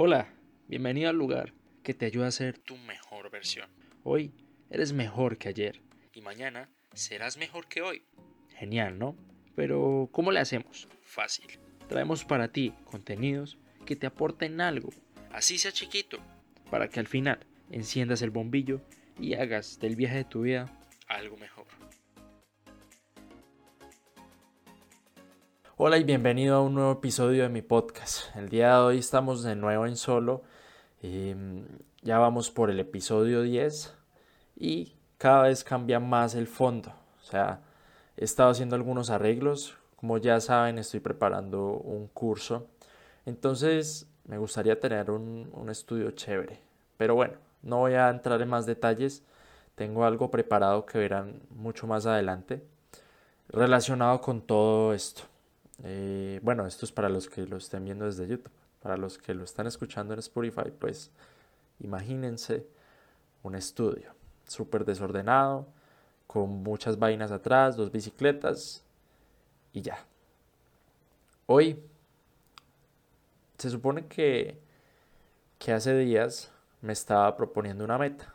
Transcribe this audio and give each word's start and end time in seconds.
Hola, 0.00 0.32
bienvenido 0.68 1.10
al 1.10 1.16
lugar 1.16 1.54
que 1.82 1.92
te 1.92 2.06
ayuda 2.06 2.28
a 2.28 2.30
ser 2.30 2.56
tu 2.56 2.76
mejor 2.76 3.32
versión. 3.32 3.68
Hoy 4.04 4.32
eres 4.70 4.92
mejor 4.92 5.38
que 5.38 5.48
ayer 5.48 5.82
y 6.12 6.20
mañana 6.20 6.70
serás 6.92 7.36
mejor 7.36 7.66
que 7.66 7.82
hoy. 7.82 8.04
Genial, 8.50 8.96
¿no? 8.96 9.16
Pero 9.56 10.08
¿cómo 10.12 10.30
le 10.30 10.38
hacemos? 10.38 10.86
Fácil. 11.02 11.58
Traemos 11.88 12.24
para 12.24 12.52
ti 12.52 12.72
contenidos 12.84 13.58
que 13.86 13.96
te 13.96 14.06
aporten 14.06 14.60
algo, 14.60 14.90
así 15.32 15.58
sea 15.58 15.72
chiquito, 15.72 16.18
para 16.70 16.88
que 16.88 17.00
al 17.00 17.08
final 17.08 17.40
enciendas 17.72 18.22
el 18.22 18.30
bombillo 18.30 18.80
y 19.18 19.34
hagas 19.34 19.80
del 19.80 19.96
viaje 19.96 20.18
de 20.18 20.24
tu 20.24 20.42
vida 20.42 20.72
algo 21.08 21.36
mejor. 21.38 21.57
Hola 25.80 25.96
y 25.96 26.02
bienvenido 26.02 26.56
a 26.56 26.60
un 26.60 26.74
nuevo 26.74 26.90
episodio 26.90 27.44
de 27.44 27.48
mi 27.48 27.62
podcast. 27.62 28.34
El 28.34 28.48
día 28.48 28.72
de 28.72 28.80
hoy 28.80 28.98
estamos 28.98 29.44
de 29.44 29.54
nuevo 29.54 29.86
en 29.86 29.96
solo. 29.96 30.42
Em, 31.02 31.68
ya 32.02 32.18
vamos 32.18 32.50
por 32.50 32.68
el 32.68 32.80
episodio 32.80 33.42
10 33.42 33.94
y 34.56 34.96
cada 35.18 35.44
vez 35.44 35.62
cambia 35.62 36.00
más 36.00 36.34
el 36.34 36.48
fondo. 36.48 36.92
O 37.20 37.24
sea, 37.24 37.60
he 38.16 38.24
estado 38.24 38.50
haciendo 38.50 38.74
algunos 38.74 39.08
arreglos. 39.10 39.76
Como 39.94 40.18
ya 40.18 40.40
saben, 40.40 40.78
estoy 40.78 40.98
preparando 40.98 41.74
un 41.74 42.08
curso. 42.08 42.66
Entonces, 43.24 44.08
me 44.24 44.36
gustaría 44.36 44.80
tener 44.80 45.12
un, 45.12 45.48
un 45.52 45.70
estudio 45.70 46.10
chévere. 46.10 46.58
Pero 46.96 47.14
bueno, 47.14 47.34
no 47.62 47.76
voy 47.78 47.94
a 47.94 48.08
entrar 48.10 48.42
en 48.42 48.48
más 48.48 48.66
detalles. 48.66 49.22
Tengo 49.76 50.04
algo 50.04 50.28
preparado 50.28 50.84
que 50.86 50.98
verán 50.98 51.40
mucho 51.50 51.86
más 51.86 52.04
adelante 52.04 52.64
relacionado 53.48 54.20
con 54.20 54.40
todo 54.40 54.92
esto. 54.92 55.22
Eh, 55.82 56.40
bueno, 56.42 56.66
esto 56.66 56.84
es 56.84 56.92
para 56.92 57.08
los 57.08 57.28
que 57.28 57.46
lo 57.46 57.56
estén 57.56 57.84
viendo 57.84 58.04
desde 58.04 58.26
YouTube. 58.26 58.50
Para 58.80 58.96
los 58.96 59.18
que 59.18 59.34
lo 59.34 59.44
están 59.44 59.66
escuchando 59.66 60.14
en 60.14 60.20
Spotify, 60.20 60.70
pues 60.78 61.10
imagínense 61.80 62.66
un 63.42 63.54
estudio 63.54 64.14
súper 64.46 64.84
desordenado, 64.84 65.66
con 66.26 66.62
muchas 66.62 66.98
vainas 66.98 67.32
atrás, 67.32 67.76
dos 67.76 67.90
bicicletas 67.90 68.84
y 69.72 69.82
ya. 69.82 70.04
Hoy 71.46 71.82
se 73.56 73.70
supone 73.70 74.06
que, 74.06 74.60
que 75.58 75.72
hace 75.72 75.96
días 75.96 76.52
me 76.80 76.92
estaba 76.92 77.34
proponiendo 77.36 77.84
una 77.84 77.98
meta. 77.98 78.34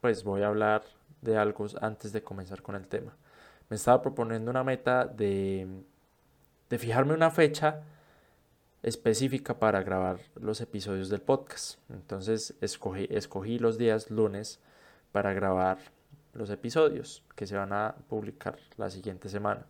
Pues 0.00 0.24
voy 0.24 0.42
a 0.42 0.48
hablar 0.48 0.82
de 1.22 1.36
algo 1.36 1.66
antes 1.80 2.12
de 2.12 2.22
comenzar 2.22 2.62
con 2.62 2.74
el 2.74 2.86
tema. 2.86 3.16
Me 3.68 3.76
estaba 3.76 4.02
proponiendo 4.02 4.50
una 4.50 4.64
meta 4.64 5.06
de 5.06 5.66
de 6.70 6.78
fijarme 6.78 7.14
una 7.14 7.30
fecha 7.30 7.82
específica 8.82 9.58
para 9.58 9.82
grabar 9.82 10.20
los 10.36 10.60
episodios 10.60 11.08
del 11.08 11.20
podcast. 11.20 11.78
Entonces 11.90 12.54
escogí, 12.60 13.06
escogí 13.10 13.58
los 13.58 13.78
días 13.78 14.10
lunes 14.10 14.60
para 15.12 15.32
grabar 15.32 15.78
los 16.34 16.50
episodios 16.50 17.24
que 17.34 17.46
se 17.46 17.56
van 17.56 17.72
a 17.72 17.96
publicar 18.08 18.58
la 18.76 18.90
siguiente 18.90 19.28
semana. 19.28 19.66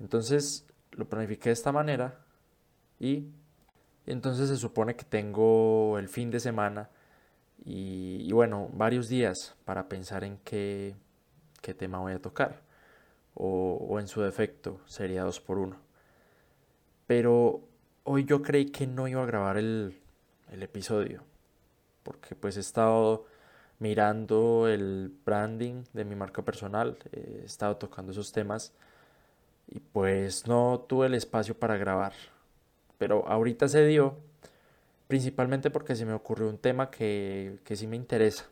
Entonces 0.00 0.66
lo 0.92 1.06
planifiqué 1.06 1.48
de 1.48 1.54
esta 1.54 1.72
manera 1.72 2.18
y 3.00 3.28
entonces 4.06 4.48
se 4.48 4.56
supone 4.56 4.94
que 4.94 5.04
tengo 5.04 5.98
el 5.98 6.08
fin 6.08 6.30
de 6.30 6.40
semana 6.40 6.90
y, 7.64 8.30
bueno, 8.32 8.68
varios 8.72 9.08
días 9.08 9.56
para 9.64 9.88
pensar 9.88 10.22
en 10.22 10.38
qué, 10.44 10.94
qué 11.62 11.74
tema 11.74 11.98
voy 11.98 12.12
a 12.12 12.20
tocar 12.20 12.65
o, 13.36 14.00
en 14.00 14.08
su 14.08 14.22
defecto 14.22 14.80
sería 14.86 15.22
2 15.22 15.40
por 15.40 15.58
1 15.58 15.76
Pero 17.06 17.60
hoy 18.04 18.24
yo 18.24 18.42
creí 18.42 18.66
que 18.66 18.86
no 18.86 19.06
iba 19.06 19.22
a 19.22 19.26
grabar 19.26 19.58
el, 19.58 20.00
el 20.50 20.62
episodio 20.62 21.22
porque 22.02 22.34
pues 22.34 22.56
he 22.56 22.60
estado 22.60 23.26
mirando 23.78 24.68
el 24.68 25.12
branding 25.24 25.84
de 25.92 26.04
mi 26.04 26.14
marca 26.14 26.42
personal, 26.42 26.96
he 27.12 27.44
estado 27.44 27.76
tocando 27.76 28.12
esos 28.12 28.32
temas 28.32 28.72
y 29.66 29.80
pues 29.80 30.46
no 30.46 30.84
tuve 30.88 31.08
el 31.08 31.14
espacio 31.14 31.58
para 31.58 31.76
grabar. 31.76 32.12
Pero 32.96 33.26
ahorita 33.26 33.68
se 33.68 33.84
dio, 33.86 34.16
principalmente 35.08 35.70
porque 35.70 35.96
se 35.96 36.06
me 36.06 36.14
ocurrió 36.14 36.48
un 36.48 36.58
tema 36.58 36.90
que, 36.90 37.58
que 37.64 37.76
sí 37.76 37.88
me 37.88 37.96
interesa 37.96 38.46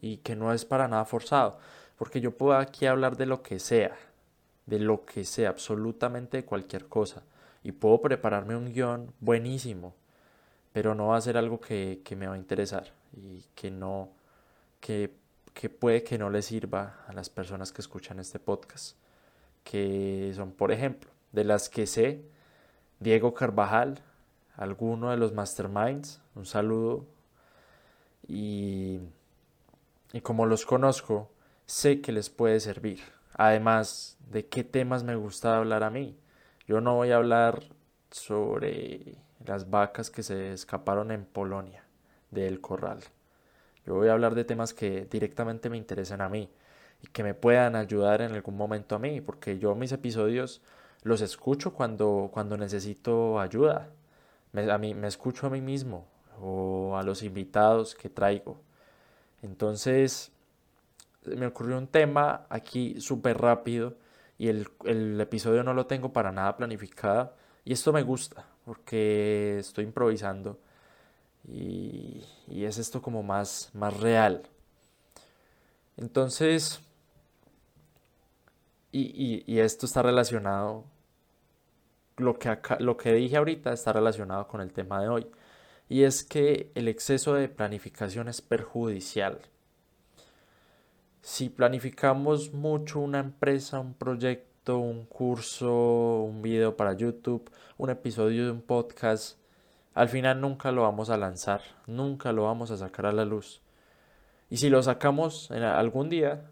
y 0.00 0.18
que 0.18 0.36
no 0.36 0.52
es 0.52 0.64
para 0.64 0.86
nada 0.86 1.04
forzado 1.04 1.58
porque 1.98 2.20
yo 2.20 2.30
puedo 2.30 2.56
aquí 2.56 2.86
hablar 2.86 3.16
de 3.16 3.26
lo 3.26 3.42
que 3.42 3.58
sea, 3.58 3.96
de 4.66 4.78
lo 4.78 5.04
que 5.04 5.24
sea, 5.24 5.50
absolutamente 5.50 6.38
de 6.38 6.44
cualquier 6.44 6.86
cosa, 6.86 7.24
y 7.62 7.72
puedo 7.72 8.00
prepararme 8.00 8.56
un 8.56 8.72
guion 8.72 9.12
buenísimo, 9.20 9.94
pero 10.72 10.94
no 10.94 11.08
va 11.08 11.16
a 11.16 11.20
ser 11.20 11.36
algo 11.36 11.60
que, 11.60 12.00
me 12.16 12.28
va 12.28 12.34
a 12.34 12.38
interesar 12.38 12.92
y 13.12 13.44
que 13.54 13.70
no, 13.70 14.10
que, 14.80 15.12
que 15.52 15.68
puede 15.68 16.04
que 16.04 16.18
no 16.18 16.30
le 16.30 16.40
sirva 16.40 17.00
a 17.08 17.12
las 17.12 17.28
personas 17.30 17.72
que 17.72 17.82
escuchan 17.82 18.20
este 18.20 18.38
podcast, 18.38 18.96
que 19.64 20.32
son, 20.36 20.52
por 20.52 20.70
ejemplo, 20.70 21.10
de 21.32 21.42
las 21.44 21.68
que 21.68 21.86
sé, 21.86 22.22
Diego 23.00 23.34
Carvajal, 23.34 24.00
alguno 24.56 25.10
de 25.10 25.16
los 25.16 25.32
masterminds, 25.32 26.20
un 26.36 26.46
saludo, 26.46 27.06
y, 28.28 29.00
y 30.12 30.20
como 30.20 30.46
los 30.46 30.64
conozco, 30.64 31.30
sé 31.68 32.00
que 32.00 32.12
les 32.12 32.30
puede 32.30 32.58
servir. 32.58 33.00
Además 33.34 34.16
de 34.30 34.46
qué 34.46 34.64
temas 34.64 35.04
me 35.04 35.14
gusta 35.14 35.56
hablar 35.56 35.84
a 35.84 35.90
mí. 35.90 36.18
Yo 36.66 36.80
no 36.80 36.96
voy 36.96 37.12
a 37.12 37.16
hablar 37.16 37.62
sobre 38.10 39.18
las 39.44 39.70
vacas 39.70 40.10
que 40.10 40.22
se 40.22 40.52
escaparon 40.52 41.12
en 41.12 41.24
Polonia 41.24 41.84
del 42.30 42.60
corral. 42.60 43.00
Yo 43.86 43.94
voy 43.94 44.08
a 44.08 44.12
hablar 44.12 44.34
de 44.34 44.44
temas 44.44 44.74
que 44.74 45.06
directamente 45.10 45.70
me 45.70 45.76
interesan 45.76 46.20
a 46.20 46.28
mí 46.28 46.50
y 47.02 47.06
que 47.08 47.22
me 47.22 47.34
puedan 47.34 47.76
ayudar 47.76 48.22
en 48.22 48.32
algún 48.32 48.56
momento 48.56 48.96
a 48.96 48.98
mí, 48.98 49.20
porque 49.20 49.58
yo 49.58 49.74
mis 49.74 49.92
episodios 49.92 50.62
los 51.02 51.20
escucho 51.20 51.74
cuando, 51.74 52.30
cuando 52.32 52.56
necesito 52.56 53.38
ayuda. 53.38 53.90
A 54.54 54.78
mí, 54.78 54.94
me 54.94 55.06
escucho 55.06 55.46
a 55.46 55.50
mí 55.50 55.60
mismo 55.60 56.06
o 56.40 56.96
a 56.96 57.02
los 57.02 57.22
invitados 57.22 57.94
que 57.94 58.08
traigo. 58.08 58.58
Entonces, 59.42 60.32
me 61.24 61.46
ocurrió 61.46 61.78
un 61.78 61.88
tema 61.88 62.46
aquí 62.48 63.00
súper 63.00 63.38
rápido 63.38 63.96
y 64.38 64.48
el, 64.48 64.68
el, 64.84 65.20
episodio 65.20 65.62
no 65.62 65.74
lo 65.74 65.86
tengo 65.86 66.12
para 66.12 66.32
nada 66.32 66.56
planificado 66.56 67.34
y 67.64 67.72
esto 67.72 67.92
me 67.92 68.02
gusta 68.02 68.46
porque 68.64 69.58
estoy 69.58 69.84
improvisando 69.84 70.58
y, 71.48 72.24
y 72.48 72.64
es 72.64 72.78
esto 72.78 73.00
como 73.02 73.22
más, 73.22 73.70
más 73.74 73.98
real. 73.98 74.42
Entonces, 75.96 76.80
y, 78.92 79.00
y, 79.00 79.44
y, 79.46 79.60
esto 79.60 79.86
está 79.86 80.02
relacionado, 80.02 80.84
lo 82.16 82.38
que, 82.38 82.48
acá, 82.48 82.76
lo 82.80 82.96
que 82.96 83.12
dije 83.12 83.36
ahorita 83.36 83.72
está 83.72 83.92
relacionado 83.92 84.46
con 84.48 84.60
el 84.60 84.72
tema 84.72 85.00
de 85.00 85.08
hoy. 85.08 85.26
Y 85.88 86.02
es 86.04 86.22
que 86.22 86.70
el 86.74 86.88
exceso 86.88 87.34
de 87.34 87.48
planificación 87.48 88.28
es 88.28 88.42
perjudicial 88.42 89.40
si 91.28 91.50
planificamos 91.50 92.54
mucho 92.54 93.00
una 93.00 93.18
empresa, 93.18 93.80
un 93.80 93.92
proyecto, 93.92 94.78
un 94.78 95.04
curso, 95.04 96.22
un 96.22 96.40
video 96.40 96.74
para 96.74 96.94
YouTube, 96.94 97.50
un 97.76 97.90
episodio 97.90 98.46
de 98.46 98.50
un 98.50 98.62
podcast, 98.62 99.38
al 99.92 100.08
final 100.08 100.40
nunca 100.40 100.72
lo 100.72 100.82
vamos 100.84 101.10
a 101.10 101.18
lanzar, 101.18 101.60
nunca 101.86 102.32
lo 102.32 102.44
vamos 102.44 102.70
a 102.70 102.78
sacar 102.78 103.04
a 103.04 103.12
la 103.12 103.26
luz. 103.26 103.60
Y 104.48 104.56
si 104.56 104.70
lo 104.70 104.82
sacamos 104.82 105.50
en 105.50 105.64
algún 105.64 106.08
día, 106.08 106.50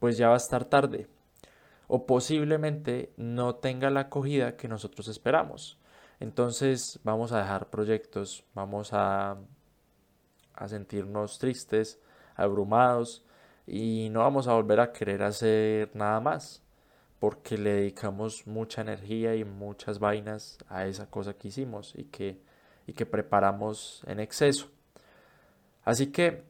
pues 0.00 0.18
ya 0.18 0.30
va 0.30 0.34
a 0.34 0.38
estar 0.38 0.64
tarde. 0.64 1.06
O 1.86 2.06
posiblemente 2.06 3.12
no 3.16 3.54
tenga 3.54 3.88
la 3.90 4.00
acogida 4.00 4.56
que 4.56 4.66
nosotros 4.66 5.06
esperamos. 5.06 5.78
Entonces 6.18 6.98
vamos 7.04 7.30
a 7.30 7.38
dejar 7.38 7.70
proyectos, 7.70 8.42
vamos 8.52 8.92
a, 8.92 9.36
a 10.54 10.68
sentirnos 10.68 11.38
tristes, 11.38 12.00
abrumados 12.34 13.22
y 13.66 14.08
no 14.10 14.20
vamos 14.20 14.48
a 14.48 14.54
volver 14.54 14.80
a 14.80 14.92
querer 14.92 15.22
hacer 15.22 15.90
nada 15.94 16.20
más 16.20 16.62
porque 17.18 17.56
le 17.56 17.72
dedicamos 17.72 18.46
mucha 18.46 18.82
energía 18.82 19.34
y 19.34 19.44
muchas 19.44 19.98
vainas 19.98 20.58
a 20.68 20.86
esa 20.86 21.08
cosa 21.10 21.34
que 21.34 21.48
hicimos 21.48 21.94
y 21.96 22.04
que, 22.04 22.40
y 22.86 22.92
que 22.92 23.06
preparamos 23.06 24.02
en 24.06 24.20
exceso. 24.20 24.68
Así 25.84 26.08
que 26.08 26.44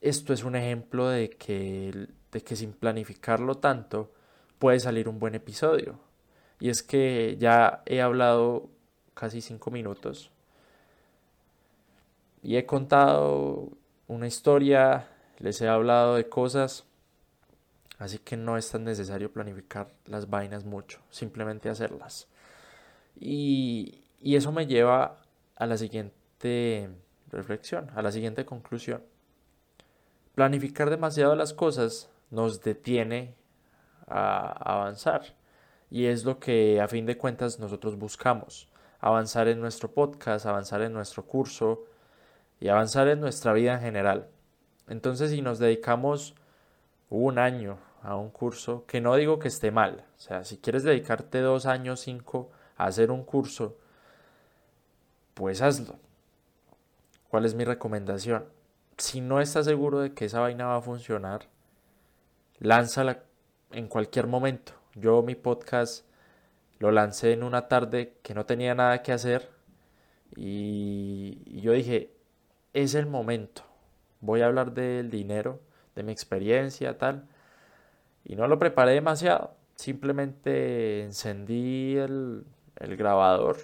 esto 0.00 0.32
es 0.32 0.44
un 0.44 0.56
ejemplo 0.56 1.08
de 1.08 1.30
que, 1.30 2.08
de 2.32 2.40
que 2.42 2.56
sin 2.56 2.72
planificarlo 2.72 3.56
tanto 3.56 4.12
puede 4.58 4.80
salir 4.80 5.08
un 5.08 5.18
buen 5.18 5.34
episodio. 5.34 5.98
Y 6.58 6.68
es 6.70 6.82
que 6.82 7.36
ya 7.38 7.82
he 7.86 8.00
hablado 8.00 8.68
casi 9.14 9.40
cinco 9.40 9.70
minutos 9.70 10.30
y 12.42 12.56
he 12.56 12.64
contado 12.64 13.70
una 14.06 14.26
historia 14.26 15.08
les 15.38 15.60
he 15.60 15.68
hablado 15.68 16.16
de 16.16 16.28
cosas, 16.28 16.84
así 17.98 18.18
que 18.18 18.36
no 18.36 18.56
es 18.56 18.70
tan 18.70 18.84
necesario 18.84 19.32
planificar 19.32 19.88
las 20.06 20.30
vainas 20.30 20.64
mucho, 20.64 21.00
simplemente 21.10 21.68
hacerlas. 21.68 22.28
Y, 23.18 24.02
eso 24.22 24.52
me 24.52 24.66
lleva 24.66 25.18
a 25.56 25.66
la 25.66 25.76
siguiente 25.76 26.90
reflexión, 27.30 27.90
a 27.94 28.02
la 28.02 28.12
siguiente 28.12 28.44
conclusión. 28.44 29.02
Planificar 30.34 30.90
demasiado 30.90 31.36
las 31.36 31.52
cosas 31.52 32.10
nos 32.30 32.62
detiene 32.62 33.34
a 34.08 34.52
avanzar 34.72 35.34
y 35.90 36.06
es 36.06 36.24
lo 36.24 36.38
que 36.40 36.80
a 36.80 36.88
fin 36.88 37.06
de 37.06 37.16
cuentas 37.16 37.58
nosotros 37.58 37.96
buscamos, 37.96 38.68
avanzar 39.00 39.48
en 39.48 39.60
nuestro 39.60 39.92
podcast, 39.92 40.46
avanzar 40.46 40.82
en 40.82 40.92
nuestro 40.92 41.24
curso 41.24 41.84
y 42.60 42.68
avanzar 42.68 43.08
en 43.08 43.20
nuestra 43.20 43.52
vida 43.52 43.74
en 43.74 43.80
general. 43.80 44.28
Entonces 44.88 45.30
si 45.30 45.42
nos 45.42 45.58
dedicamos 45.58 46.34
un 47.10 47.38
año 47.38 47.78
a 48.02 48.16
un 48.16 48.30
curso, 48.30 48.84
que 48.86 49.00
no 49.00 49.16
digo 49.16 49.38
que 49.38 49.48
esté 49.48 49.70
mal, 49.70 50.04
o 50.16 50.20
sea, 50.20 50.44
si 50.44 50.58
quieres 50.58 50.84
dedicarte 50.84 51.40
dos 51.40 51.66
años, 51.66 52.00
cinco 52.00 52.50
a 52.76 52.86
hacer 52.86 53.10
un 53.10 53.24
curso, 53.24 53.76
pues 55.34 55.60
hazlo. 55.60 55.96
¿Cuál 57.28 57.44
es 57.44 57.54
mi 57.54 57.64
recomendación? 57.64 58.46
Si 58.96 59.20
no 59.20 59.40
estás 59.40 59.66
seguro 59.66 60.00
de 60.00 60.14
que 60.14 60.26
esa 60.26 60.40
vaina 60.40 60.66
va 60.66 60.76
a 60.76 60.82
funcionar, 60.82 61.48
lánzala 62.58 63.24
en 63.72 63.88
cualquier 63.88 64.26
momento. 64.26 64.72
Yo 64.94 65.22
mi 65.22 65.34
podcast 65.34 66.06
lo 66.78 66.90
lancé 66.92 67.32
en 67.32 67.42
una 67.42 67.68
tarde 67.68 68.14
que 68.22 68.34
no 68.34 68.46
tenía 68.46 68.74
nada 68.74 69.02
que 69.02 69.12
hacer 69.12 69.50
y 70.34 71.60
yo 71.60 71.72
dije, 71.72 72.10
es 72.72 72.94
el 72.94 73.06
momento. 73.06 73.65
Voy 74.26 74.42
a 74.42 74.46
hablar 74.46 74.72
del 74.72 75.08
dinero, 75.08 75.60
de 75.94 76.02
mi 76.02 76.12
experiencia, 76.12 76.98
tal. 76.98 77.28
Y 78.24 78.34
no 78.36 78.48
lo 78.48 78.58
preparé 78.58 78.92
demasiado. 78.92 79.54
Simplemente 79.76 81.04
encendí 81.04 81.96
el, 81.96 82.44
grabador. 82.80 83.56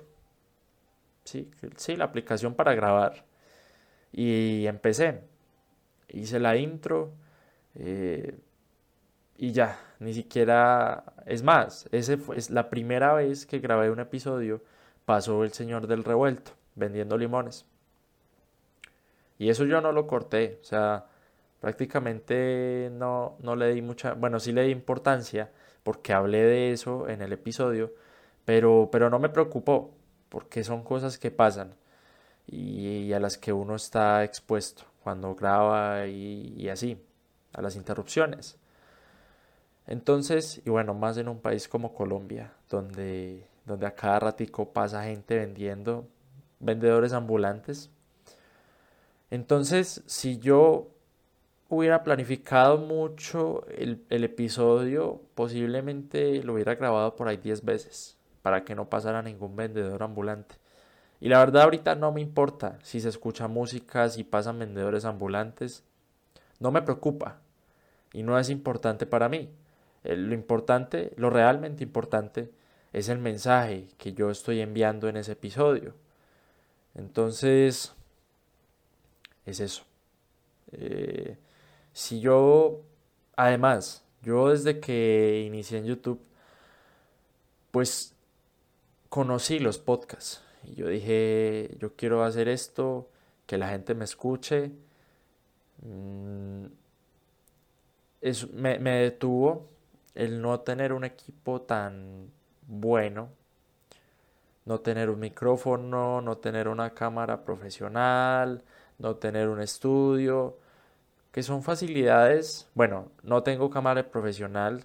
Sí, 1.25 1.51
sí, 1.77 1.97
la 1.97 2.05
aplicación 2.05 2.55
para 2.55 2.75
grabar. 2.75 3.25
Y 4.13 4.67
empecé. 4.67 5.25
Hice 6.09 6.39
la 6.39 6.57
intro. 6.57 7.13
Eh, 7.75 8.39
y 9.37 9.53
ya, 9.53 9.81
ni 9.99 10.15
siquiera... 10.15 11.05
Es 11.27 11.43
más, 11.43 11.89
ese 11.91 12.19
fue, 12.19 12.37
es 12.39 12.51
la 12.51 12.71
primera 12.71 13.15
vez 13.15 13.47
que 13.47 13.59
grabé 13.59 13.91
un 13.91 13.99
episodio. 14.01 14.63
Pasó 15.07 15.43
el 15.43 15.53
señor 15.53 15.89
del 15.89 16.05
revuelto 16.05 16.53
vendiendo 16.77 17.19
limones. 17.19 17.67
Y 19.43 19.51
eso 19.51 19.65
yo 19.65 19.81
no 19.81 19.91
lo 19.91 20.07
corté. 20.07 20.61
O 20.63 20.65
sea, 20.65 21.07
prácticamente 21.59 22.91
no, 22.93 23.37
no 23.41 23.57
le 23.57 23.75
di 23.75 23.83
mucha... 23.83 24.15
Bueno, 24.15 24.39
sí 24.39 24.53
le 24.53 24.63
di 24.63 24.71
importancia 24.71 25.51
porque 25.83 26.13
hablé 26.13 26.45
de 26.45 26.73
eso 26.73 27.09
en 27.09 27.23
el 27.23 27.33
episodio. 27.33 27.93
Pero, 28.45 28.89
pero 28.93 29.11
no 29.11 29.19
me 29.19 29.31
preocupó 29.31 29.97
porque 30.29 30.63
son 30.63 30.85
cosas 30.85 31.19
que 31.19 31.33
pasan 31.33 31.75
y, 32.47 33.13
a 33.13 33.19
las 33.19 33.37
que 33.37 33.53
uno 33.53 33.75
está 33.75 34.23
expuesto 34.23 34.85
cuando 35.03 35.35
graba 35.35 36.07
y, 36.07 36.69
así, 36.69 37.05
a 37.53 37.63
las 37.63 37.75
interrupciones. 37.75 38.59
Entonces, 39.89 40.63
y 40.65 40.71
bueno, 40.71 40.95
más 40.95 41.17
en 41.17 41.29
un 41.29 41.41
país 41.41 41.67
como 41.67 41.95
Colombia, 41.95 42.53
donde, 42.71 43.45
donde 43.67 43.87
a 43.87 43.97
cada 43.97 44.21
ratico 44.21 44.73
pasa 44.73 45.03
gente 45.03 45.37
vendiendo, 45.37 46.07
vendedores 46.61 47.13
ambulantes. 47.13 47.91
Entonces, 49.33 50.03
si 50.05 50.39
yo 50.39 50.89
hubiera 51.71 52.05
planificado 52.05 52.77
mucho 52.77 53.67
el, 53.69 54.05
el 54.11 54.25
episodio, 54.25 55.23
posiblemente 55.35 56.43
lo 56.43 56.53
hubiera 56.53 56.75
grabado 56.75 57.17
por 57.17 57.29
ahí 57.29 57.39
10 57.39 57.65
veces, 57.65 58.19
para 58.43 58.63
que 58.63 58.75
no 58.75 58.91
pasara 58.91 59.23
ningún 59.23 59.57
vendedor 59.57 60.03
ambulante. 60.03 60.57
Y 61.19 61.31
la 61.31 61.39
verdad 61.39 61.63
ahorita 61.63 61.95
no 61.95 62.13
me 62.13 62.21
importa 62.21 62.79
si 62.83 63.01
se 63.01 63.09
escucha 63.09 63.49
música, 63.49 64.11
si 64.11 64.23
pasan 64.23 64.59
vendedores 64.59 65.07
ambulantes. 65.07 65.83
No 66.61 66.71
me 66.71 66.83
preocupa. 66.83 67.39
Y 68.13 68.25
no 68.25 68.39
es 68.39 68.51
importante 68.51 69.07
para 69.07 69.31
mí. 69.31 69.49
Eh, 70.05 70.15
lo 70.15 70.35
importante, 70.35 71.15
lo 71.17 71.31
realmente 71.31 71.83
importante, 71.83 72.51
es 72.93 73.09
el 73.09 73.17
mensaje 73.17 73.89
que 73.97 74.13
yo 74.13 74.31
estoy 74.31 74.61
enviando 74.61 75.09
en 75.09 75.17
ese 75.17 75.33
episodio. 75.33 75.95
Entonces, 76.95 77.95
es 79.47 79.61
eso. 79.61 79.85
Eh, 80.73 81.37
si 81.93 82.21
yo, 82.21 82.83
además, 83.37 84.05
yo 84.23 84.51
desde 84.51 84.81
que 84.81 85.45
inicié 85.47 85.79
en 85.79 85.87
YouTube, 85.87 86.21
pues 87.71 88.15
conocí 89.09 89.59
los 89.59 89.79
podcasts. 89.79 90.43
Y 90.65 90.75
yo 90.75 90.89
dije, 90.89 91.77
yo 91.79 91.97
quiero 91.97 92.25
hacer 92.25 92.49
esto, 92.49 93.09
que 93.47 93.59
la 93.59 93.69
gente 93.69 93.95
me 93.95 94.05
escuche. 94.05 94.73
Mm, 95.83 96.67
me, 98.53 98.79
me 98.79 98.91
detuvo 99.03 99.69
el 100.15 100.41
no 100.41 100.61
tener 100.61 100.93
un 100.93 101.05
equipo 101.05 101.63
tan 101.63 102.31
bueno, 102.67 103.31
no 104.65 104.81
tener 104.81 105.11
un 105.11 105.21
micrófono, 105.21 106.21
no 106.21 106.39
tener 106.39 106.69
una 106.69 106.91
cámara 106.91 107.45
profesional, 107.45 108.63
no 109.03 109.17
tener 109.17 109.49
un 109.49 109.61
estudio, 109.61 110.57
que 111.33 111.43
son 111.43 111.63
facilidades. 111.63 112.69
Bueno, 112.75 113.11
no 113.23 113.43
tengo 113.43 113.69
cámara 113.69 114.11
profesional, 114.11 114.85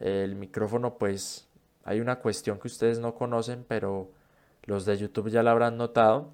el 0.00 0.34
micrófono 0.34 0.96
pues 0.96 1.46
hay 1.84 2.00
una 2.00 2.16
cuestión 2.20 2.58
que 2.58 2.68
ustedes 2.68 2.98
no 2.98 3.14
conocen, 3.14 3.64
pero 3.68 4.10
los 4.64 4.86
de 4.86 4.96
YouTube 4.96 5.30
ya 5.30 5.42
la 5.42 5.50
habrán 5.50 5.76
notado 5.76 6.30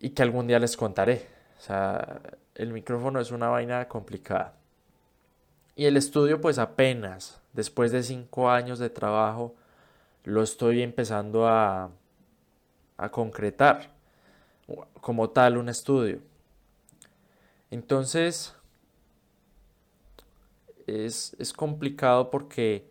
y 0.00 0.10
que 0.10 0.22
algún 0.22 0.48
día 0.48 0.58
les 0.58 0.76
contaré. 0.76 1.26
O 1.58 1.60
sea, 1.62 2.20
el 2.56 2.72
micrófono 2.72 3.20
es 3.20 3.30
una 3.30 3.48
vaina 3.48 3.86
complicada. 3.88 4.54
Y 5.76 5.86
el 5.86 5.96
estudio 5.96 6.40
pues 6.40 6.58
apenas, 6.58 7.40
después 7.52 7.92
de 7.92 8.02
cinco 8.02 8.50
años 8.50 8.80
de 8.80 8.90
trabajo, 8.90 9.54
lo 10.24 10.42
estoy 10.42 10.82
empezando 10.82 11.46
a, 11.46 11.90
a 12.96 13.08
concretar 13.10 13.93
como 15.00 15.30
tal 15.30 15.56
un 15.56 15.68
estudio. 15.68 16.20
Entonces, 17.70 18.54
es, 20.86 21.36
es 21.38 21.52
complicado 21.52 22.30
porque 22.30 22.86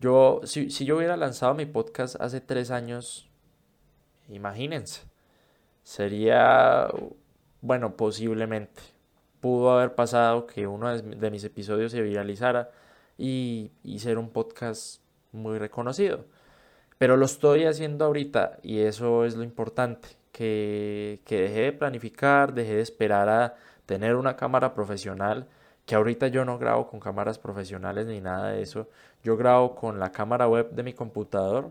yo, 0.00 0.40
si, 0.44 0.68
yo 0.68 0.96
hubiera 0.96 1.16
lanzado 1.16 1.54
mi 1.54 1.66
podcast 1.66 2.16
hace 2.20 2.40
tres 2.40 2.70
años, 2.70 3.28
imagínense, 4.28 5.02
sería, 5.82 6.88
bueno, 7.60 7.96
posiblemente, 7.96 8.82
pudo 9.40 9.72
haber 9.72 9.94
pasado 9.94 10.46
que 10.46 10.66
uno 10.66 10.98
de 10.98 11.30
mis 11.30 11.44
episodios 11.44 11.92
se 11.92 12.02
viralizara 12.02 12.70
y, 13.18 13.70
y 13.82 13.98
ser 14.00 14.18
un 14.18 14.30
podcast 14.30 15.00
muy 15.32 15.58
reconocido. 15.58 16.24
Pero 16.98 17.16
lo 17.16 17.26
estoy 17.26 17.64
haciendo 17.64 18.04
ahorita 18.04 18.58
y 18.62 18.80
eso 18.80 19.24
es 19.24 19.36
lo 19.36 19.42
importante, 19.42 20.08
que, 20.34 21.20
dejé 21.28 21.60
de 21.60 21.72
planificar, 21.72 22.52
dejé 22.54 22.74
de 22.74 22.82
esperar 22.82 23.28
a 23.28 23.54
tener 23.86 24.16
una 24.16 24.36
cámara 24.36 24.74
profesional 24.74 25.46
que 25.86 25.94
ahorita 25.94 26.26
yo 26.28 26.44
no 26.44 26.58
grabo 26.58 26.88
con 26.88 26.98
cámaras 26.98 27.38
profesionales 27.38 28.06
ni 28.06 28.20
nada 28.20 28.50
de 28.50 28.62
eso. 28.62 28.88
Yo 29.22 29.36
grabo 29.36 29.76
con 29.76 30.00
la 30.00 30.10
cámara 30.10 30.48
web 30.48 30.70
de 30.70 30.82
mi 30.82 30.92
computador. 30.92 31.70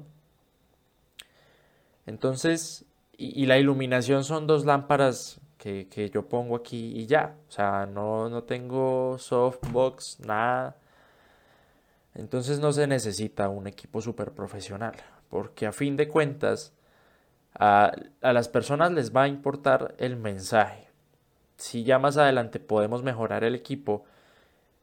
Entonces, 2.05 2.85
y, 3.17 3.45
la 3.47 3.57
iluminación 3.57 4.23
son 4.23 4.47
dos 4.47 4.65
lámparas 4.65 5.41
que, 5.57 5.87
que, 5.89 6.09
yo 6.09 6.29
pongo 6.29 6.55
aquí 6.55 6.93
y 6.95 7.05
ya. 7.05 7.35
O 7.49 7.51
sea, 7.51 7.85
no, 7.85 8.29
no 8.29 8.43
tengo 8.43 9.17
softbox, 9.17 10.21
nada. 10.21 10.77
Entonces 12.15 12.59
no 12.59 12.71
se 12.71 12.87
necesita 12.87 13.49
un 13.49 13.67
equipo 13.67 13.99
súper 14.01 14.31
profesional. 14.31 14.95
Porque 15.29 15.65
a 15.65 15.71
fin 15.71 15.97
de 15.97 16.07
cuentas, 16.07 16.73
a, 17.55 17.91
las 18.21 18.47
personas 18.49 18.91
les 18.91 19.15
va 19.15 19.23
a 19.23 19.27
importar 19.27 19.95
el 19.97 20.15
mensaje 20.15 20.89
si 21.57 21.83
ya 21.83 21.99
más 21.99 22.17
adelante 22.17 22.59
podemos 22.59 23.03
mejorar 23.03 23.43
el 23.43 23.55
equipo 23.55 24.03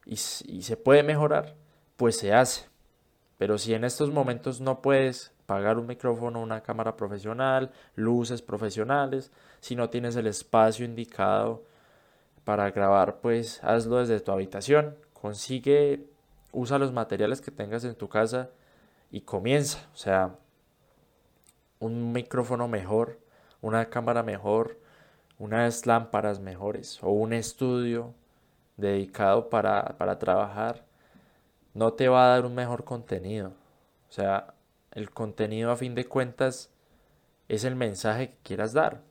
y, 0.07 0.17
se 0.17 0.77
puede 0.77 1.03
mejorar, 1.03 1.55
pues 1.97 2.17
se 2.17 2.33
hace. 2.33 2.67
Pero 3.39 3.59
si 3.59 3.75
en 3.75 3.85
estos 3.85 4.11
momentos 4.11 4.61
no 4.61 4.81
puedes 4.81 5.33
pagar 5.47 5.79
un 5.79 5.87
micrófono, 5.87 6.41
una 6.41 6.62
cámara 6.62 6.97
profesional, 6.97 7.71
luces 7.97 8.41
profesionales, 8.41 9.31
si 9.61 9.77
no 9.77 9.91
tienes 9.91 10.17
el 10.17 10.27
espacio 10.27 10.85
indicado 10.85 11.62
para 12.45 12.71
grabar, 12.71 13.21
pues 13.21 13.62
hazlo 13.62 13.99
desde 13.99 14.21
tu 14.21 14.33
habitación. 14.33 14.97
Consigue, 15.12 16.07
usa 16.53 16.79
los 16.79 16.93
materiales 16.93 17.41
que 17.41 17.50
tengas 17.50 17.85
en 17.85 17.95
tu 17.95 18.09
casa 18.09 18.50
y 19.11 19.21
comienza. 19.21 19.87
O 19.93 19.97
sea, 19.97 20.35
un 21.81 22.13
micrófono 22.13 22.69
mejor, 22.69 23.19
una 23.63 23.91
cámara 23.91 24.23
mejor, 24.23 24.79
unas 25.39 25.87
lámparas 25.87 26.39
mejores 26.39 27.03
o 27.03 27.11
un 27.11 27.33
estudio 27.33 28.15
dedicado 28.77 29.51
para, 29.51 29.97
para 29.99 30.19
trabajar, 30.19 30.85
no 31.75 31.95
te 31.95 32.09
va 32.09 32.27
a 32.27 32.29
dar 32.37 32.47
un 32.47 32.55
mejor 32.55 32.85
contenido. 32.85 33.53
O 34.09 34.13
sea, 34.13 34.55
el 34.93 35.11
contenido 35.11 35.71
a 35.71 35.77
fin 35.77 35.95
de 35.95 36.07
cuentas 36.07 36.71
es 37.49 37.65
el 37.65 37.77
mensaje 37.77 38.31
que 38.31 38.39
quieras 38.43 38.73
dar, 38.73 39.03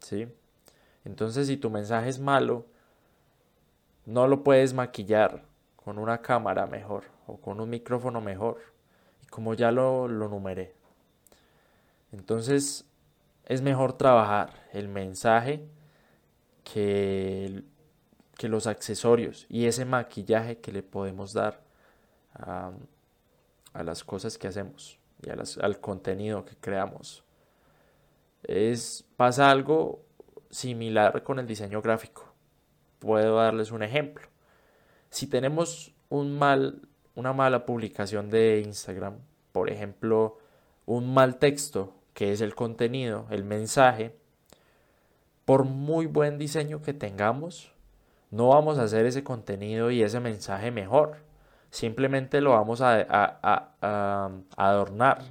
¿sí? 0.00 0.28
Entonces, 1.04 1.46
si 1.48 1.56
tu 1.56 1.70
mensaje 1.70 2.08
es 2.08 2.18
malo, 2.18 2.66
no 4.06 4.28
lo 4.28 4.42
puedes 4.44 4.72
maquillar 4.72 5.44
con 5.76 5.98
una 5.98 6.22
cámara 6.22 6.66
mejor 6.66 7.04
o 7.26 7.36
con 7.36 7.60
un 7.60 7.70
micrófono 7.70 8.20
mejor. 8.20 8.58
Y 9.22 9.26
como 9.26 9.54
ya 9.54 9.70
lo, 9.70 10.08
lo 10.08 10.28
numeré. 10.28 10.75
Entonces, 12.12 12.84
es 13.44 13.62
mejor 13.62 13.94
trabajar 13.94 14.68
el 14.72 14.88
mensaje 14.88 15.66
que, 16.64 17.62
que 18.36 18.48
los 18.48 18.66
accesorios 18.66 19.46
y 19.48 19.66
ese 19.66 19.84
maquillaje 19.84 20.58
que 20.58 20.72
le 20.72 20.82
podemos 20.82 21.32
dar 21.32 21.62
a, 22.34 22.72
las 23.82 24.04
cosas 24.04 24.38
que 24.38 24.48
hacemos 24.48 24.98
y 25.22 25.28
al 25.30 25.80
contenido 25.80 26.44
que 26.44 26.56
creamos. 26.56 27.24
Es, 28.42 29.04
pasa 29.16 29.50
algo 29.50 30.02
similar 30.50 31.22
con 31.22 31.38
el 31.38 31.46
diseño 31.46 31.82
gráfico. 31.82 32.32
Puedo 32.98 33.36
darles 33.36 33.70
un 33.70 33.82
ejemplo. 33.82 34.26
Si 35.10 35.26
tenemos 35.26 35.94
un 36.08 36.38
mal, 36.38 36.88
una 37.14 37.32
mala 37.32 37.66
publicación 37.66 38.30
de 38.30 38.62
Instagram, 38.64 39.18
por 39.52 39.70
ejemplo, 39.70 40.38
un 40.86 41.12
mal 41.12 41.38
texto, 41.38 41.95
que 42.16 42.32
es 42.32 42.40
el 42.40 42.54
contenido, 42.54 43.26
el 43.28 43.44
mensaje, 43.44 44.16
por 45.44 45.64
muy 45.64 46.06
buen 46.06 46.38
diseño 46.38 46.80
que 46.80 46.94
tengamos, 46.94 47.74
no 48.30 48.48
vamos 48.48 48.78
a 48.78 48.84
hacer 48.84 49.04
ese 49.04 49.22
contenido 49.22 49.90
y 49.90 50.02
ese 50.02 50.18
mensaje 50.18 50.70
mejor. 50.70 51.18
Simplemente 51.68 52.40
lo 52.40 52.52
vamos 52.52 52.80
a, 52.80 53.68
adornar 54.56 55.24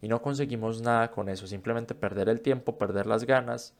y 0.00 0.06
no 0.06 0.22
conseguimos 0.22 0.82
nada 0.82 1.10
con 1.10 1.28
eso. 1.28 1.48
Simplemente 1.48 1.96
perder 1.96 2.28
el 2.28 2.42
tiempo, 2.42 2.78
perder 2.78 3.06
las 3.06 3.24
ganas. 3.24 3.74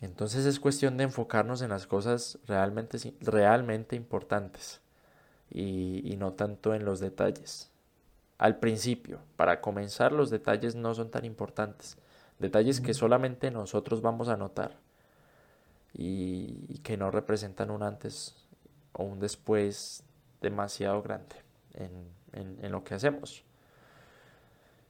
Entonces 0.00 0.44
es 0.44 0.58
cuestión 0.58 0.96
de 0.96 1.04
enfocarnos 1.04 1.62
en 1.62 1.70
las 1.70 1.86
cosas 1.86 2.36
realmente, 2.48 2.98
realmente 3.20 3.94
importantes 3.94 4.80
y 5.50 6.16
no 6.18 6.32
tanto 6.32 6.74
en 6.74 6.84
los 6.84 6.98
detalles. 6.98 7.70
Al 8.38 8.58
principio, 8.58 9.20
para 9.36 9.60
comenzar, 9.60 10.12
los 10.12 10.30
detalles 10.30 10.74
no 10.74 10.94
son 10.94 11.10
tan 11.10 11.24
importantes 11.24 11.98
detalles 12.38 12.80
que 12.80 12.94
solamente 12.94 13.50
nosotros 13.50 14.00
vamos 14.00 14.28
a 14.28 14.36
notar 14.36 14.78
y, 15.92 16.78
que 16.82 16.96
no 16.96 17.10
representan 17.10 17.70
un 17.70 17.82
antes 17.82 18.36
o 18.92 19.02
un 19.04 19.18
después 19.18 20.04
demasiado 20.40 21.02
grande 21.02 21.36
en, 21.74 22.08
en 22.32 22.72
lo 22.72 22.84
que 22.84 22.94
hacemos. 22.94 23.44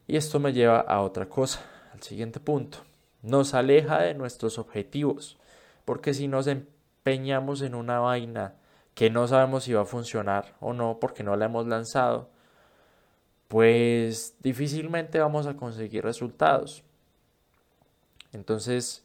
Y 0.06 0.16
esto 0.16 0.38
me 0.38 0.52
lleva 0.52 0.80
a 0.80 1.00
otra 1.00 1.28
cosa, 1.28 1.60
al 1.92 2.02
siguiente 2.02 2.40
punto. 2.40 2.78
Nos 3.22 3.54
aleja 3.54 4.00
de 4.00 4.14
nuestros 4.14 4.58
objetivos, 4.58 5.38
porque 5.84 6.14
si 6.14 6.28
nos 6.28 6.46
empeñamos 6.46 7.62
en 7.62 7.74
una 7.74 7.98
vaina 7.98 8.54
que 8.94 9.10
no 9.10 9.26
sabemos 9.26 9.64
si 9.64 9.72
va 9.72 9.82
a 9.82 9.86
funcionar 9.86 10.54
o 10.60 10.72
no, 10.72 10.98
porque 11.00 11.22
no 11.22 11.36
la 11.36 11.46
hemos 11.46 11.66
lanzado, 11.66 12.30
pues 13.48 14.36
difícilmente 14.40 15.18
vamos 15.18 15.46
a 15.46 15.56
conseguir 15.56 16.04
resultados. 16.04 16.84
Entonces, 18.32 19.04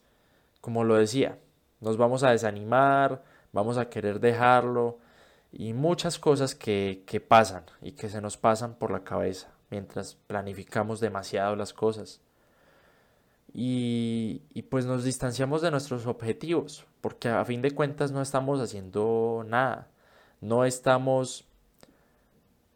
como 0.62 0.84
lo 0.84 0.96
decía, 0.96 1.40
nos 1.80 1.98
vamos 1.98 2.24
a 2.24 2.32
desanimar, 2.32 3.24
vamos 3.54 3.78
a 3.78 3.90
querer 3.90 4.20
dejarlo 4.20 5.00
y 5.52 5.74
muchas 5.74 6.20
cosas 6.20 6.56
que, 6.56 7.04
que 7.06 7.22
pasan 7.22 7.64
y 7.82 7.94
que 7.94 8.10
se 8.10 8.22
nos 8.22 8.38
pasan 8.38 8.76
por 8.76 8.92
la 8.92 9.04
cabeza 9.04 9.50
mientras 9.70 10.16
planificamos 10.28 11.00
demasiado 11.00 11.56
las 11.56 11.74
cosas. 11.74 12.20
Y, 13.54 14.42
y, 14.54 14.64
pues 14.64 14.86
nos 14.86 15.04
distanciamos 15.04 15.62
de 15.62 15.70
nuestros 15.70 16.08
objetivos, 16.08 16.86
porque 17.02 17.30
a 17.30 17.46
fin 17.46 17.62
de 17.62 17.72
cuentas 17.72 18.12
no 18.12 18.22
estamos 18.22 18.60
haciendo 18.60 19.46
nada, 19.48 19.90
no 20.42 20.66
estamos 20.66 21.46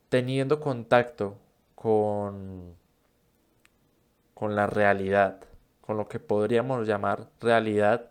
teniendo 0.10 0.60
contacto 0.60 1.36
con, 1.78 2.76
con 4.34 4.56
la 4.56 4.68
realidad 4.68 5.48
con 5.88 5.96
lo 5.96 6.10
que 6.10 6.20
podríamos 6.20 6.86
llamar 6.86 7.30
realidad 7.40 8.10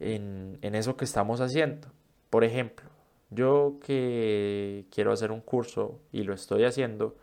en, 0.00 0.58
eso 0.62 0.96
que 0.96 1.04
estamos 1.04 1.42
haciendo. 1.42 1.88
Por 2.30 2.44
ejemplo, 2.44 2.88
yo 3.28 3.78
que 3.84 4.86
quiero 4.90 5.12
hacer 5.12 5.30
un 5.30 5.42
curso 5.42 6.00
y 6.12 6.22
lo 6.22 6.32
estoy 6.32 6.64
haciendo, 6.64 7.14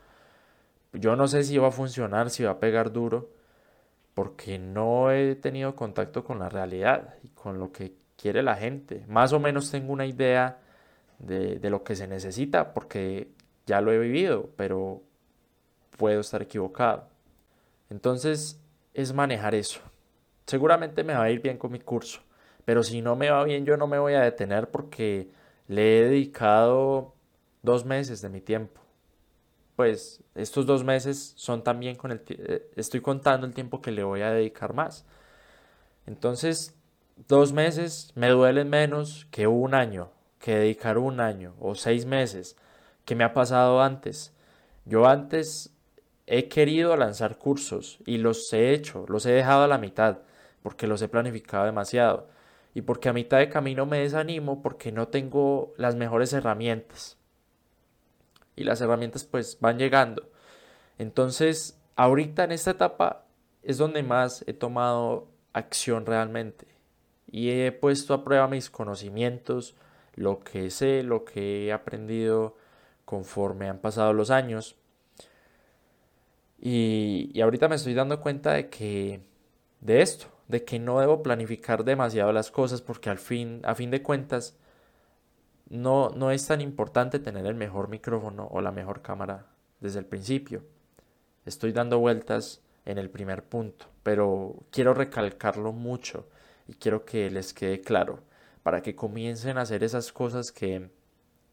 yo 0.94 1.16
no 1.16 1.28
sé 1.28 1.44
si 1.44 1.58
va 1.58 1.70
a 1.70 1.72
funcionar, 1.72 2.30
si 2.30 2.44
va 2.44 2.52
a 2.52 2.60
pegar 2.60 2.92
duro, 2.92 3.32
porque 4.14 4.60
no 4.60 5.12
he 5.12 5.36
tenido 5.36 5.76
contacto 5.76 6.24
con 6.24 6.38
la 6.38 6.48
realidad 6.48 7.16
y 7.24 7.30
con 7.30 7.58
lo 7.58 7.72
que 7.72 7.96
quiere 8.18 8.44
la 8.44 8.56
gente. 8.56 9.04
Más 9.08 9.34
o 9.34 9.40
menos 9.40 9.72
tengo 9.72 9.92
una 9.92 10.06
idea 10.06 10.60
de, 11.18 11.58
de 11.58 11.70
lo 11.72 11.84
que 11.84 11.96
se 11.96 12.08
necesita, 12.08 12.74
porque 12.76 13.32
ya 13.66 13.82
lo 13.82 13.92
he 13.92 13.98
vivido, 13.98 14.52
pero 14.58 15.02
puedo 15.98 16.22
estar 16.22 16.42
equivocado. 16.42 17.08
Entonces, 17.90 18.60
es 18.94 19.14
manejar 19.14 19.56
eso. 19.56 19.80
Seguramente 20.46 21.04
me 21.04 21.14
va 21.14 21.24
a 21.24 21.32
ir 21.32 21.42
bien 21.42 21.58
con 21.58 21.72
mi 21.72 21.80
curso, 21.80 22.22
pero 22.66 22.84
si 22.84 23.02
no 23.02 23.16
me 23.16 23.30
va 23.30 23.44
bien 23.44 23.66
yo 23.66 23.78
no 23.78 23.88
me 23.88 24.00
voy 24.00 24.14
a 24.14 24.22
detener 24.22 24.70
porque 24.70 25.30
le 25.68 26.00
he 26.00 26.04
dedicado 26.04 27.16
dos 27.62 27.86
meses 27.86 28.22
de 28.22 28.30
mi 28.30 28.42
tiempo. 28.42 28.82
Pues 29.76 30.24
estos 30.36 30.66
dos 30.66 30.84
meses 30.84 31.34
son 31.38 31.64
también 31.64 31.96
con 31.96 32.12
el... 32.12 32.22
Eh, 32.28 32.70
estoy 32.76 33.02
contando 33.02 33.48
el 33.48 33.54
tiempo 33.54 33.82
que 33.82 33.92
le 33.92 34.04
voy 34.04 34.22
a 34.22 34.32
dedicar 34.32 34.74
más. 34.74 35.06
Entonces, 36.06 36.76
dos 37.28 37.54
meses 37.54 38.12
me 38.16 38.30
duelen 38.30 38.70
menos 38.70 39.28
que 39.32 39.48
un 39.48 39.74
año, 39.74 40.12
que 40.40 40.56
dedicar 40.56 40.98
un 40.98 41.20
año 41.20 41.56
o 41.60 41.76
seis 41.76 42.06
meses, 42.06 42.58
que 43.06 43.16
me 43.16 43.24
ha 43.24 43.34
pasado 43.34 43.82
antes. 43.82 44.34
Yo 44.86 45.08
antes 45.08 45.74
he 46.28 46.48
querido 46.48 46.96
lanzar 46.96 47.38
cursos 47.38 48.00
y 48.06 48.18
los 48.18 48.52
he 48.54 48.74
hecho, 48.74 49.06
los 49.08 49.26
he 49.26 49.32
dejado 49.32 49.64
a 49.64 49.68
la 49.68 49.78
mitad 49.78 50.20
porque 50.64 50.88
los 50.88 51.02
he 51.02 51.08
planificado 51.08 51.66
demasiado 51.66 52.28
y 52.74 52.82
porque 52.82 53.10
a 53.10 53.14
mitad 53.14 53.40
de 53.40 53.50
camino 53.50 53.86
me 53.86 54.00
desanimo 54.00 54.62
porque 54.62 54.92
no 54.92 55.08
tengo 55.10 55.74
las 55.78 55.96
mejores 55.96 56.32
herramientas. 56.34 57.18
Y 58.56 58.64
las 58.64 58.80
herramientas 58.82 59.24
pues 59.24 59.58
van 59.60 59.78
llegando. 59.78 60.30
Entonces, 60.98 61.80
ahorita 61.96 62.44
en 62.44 62.52
esta 62.52 62.72
etapa 62.72 63.26
es 63.64 63.78
donde 63.78 64.04
más 64.04 64.44
he 64.48 64.54
tomado 64.54 65.28
acción 65.54 66.06
realmente 66.06 66.68
y 67.32 67.50
he 67.50 67.72
puesto 67.72 68.14
a 68.14 68.24
prueba 68.24 68.48
mis 68.48 68.70
conocimientos, 68.70 69.76
lo 70.16 70.40
que 70.40 70.70
sé, 70.70 71.04
lo 71.04 71.24
que 71.26 71.68
he 71.68 71.74
aprendido 71.74 72.58
conforme 73.06 73.70
han 73.70 73.80
pasado 73.80 74.14
los 74.14 74.32
años 74.32 74.76
y, 76.62 77.42
ahorita 77.42 77.68
me 77.68 77.76
estoy 77.76 77.96
dando 77.96 78.22
cuenta 78.22 78.54
de 78.54 78.70
que, 78.70 79.22
de 79.80 80.02
esto, 80.02 80.28
de 80.48 80.64
que 80.64 80.78
no 80.80 81.00
debo 81.00 81.24
planificar 81.24 81.84
demasiado 81.84 82.32
las 82.32 82.52
cosas 82.52 82.82
porque 82.84 83.10
al 83.10 83.18
fin, 83.18 83.62
a 83.64 83.74
fin 83.74 83.90
de 83.90 84.04
cuentas, 84.04 84.56
no, 85.70 86.10
no 86.10 86.30
es 86.30 86.46
tan 86.46 86.62
importante 86.62 87.18
tener 87.18 87.46
el 87.48 87.56
mejor 87.56 87.90
micrófono 87.90 88.48
o 88.52 88.62
la 88.62 88.72
mejor 88.72 89.02
cámara 89.02 89.48
desde 89.80 90.00
el 90.00 90.06
principio. 90.06 90.64
Estoy 91.46 91.72
dando 91.72 91.98
vueltas 91.98 92.62
en 92.86 93.00
el 93.00 93.10
primer 93.10 93.44
punto, 93.44 93.88
pero 94.04 94.56
quiero 94.70 94.94
recalcarlo 94.94 95.72
mucho 95.72 96.28
y 96.68 96.74
quiero 96.74 97.06
que 97.06 97.32
les 97.32 97.54
quede 97.54 97.82
claro 97.82 98.20
para 98.62 98.82
que 98.82 98.96
comiencen 98.96 99.58
a 99.58 99.62
hacer 99.62 99.84
esas 99.84 100.12
cosas 100.12 100.52
que, 100.52 100.92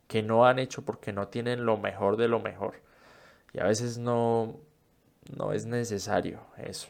que 0.07 0.23
no 0.23 0.45
han 0.47 0.59
hecho 0.59 0.83
porque 0.85 1.15
no 1.15 1.29
tienen 1.29 1.65
lo 1.65 1.79
mejor 1.79 2.19
de 2.19 2.29
lo 2.29 2.41
mejor. 2.41 2.83
Y 3.55 3.61
a 3.61 3.65
veces 3.65 3.97
no, 3.97 4.59
no 5.29 5.53
es 5.53 5.67
necesario 5.67 6.41
eso. 6.57 6.89